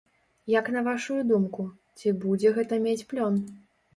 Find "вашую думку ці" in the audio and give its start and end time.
0.87-2.13